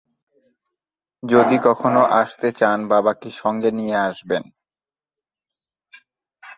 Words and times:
যদি 1.23 1.55
কখনো 1.63 2.01
আসতে 2.21 2.47
চান, 2.51 2.77
বাবাকে 2.87 3.29
সঙ্গে 3.41 3.69
নিয়ে 3.71 3.97
আসবেন। 4.09 4.43